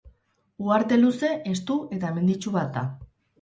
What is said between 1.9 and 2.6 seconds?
eta menditsu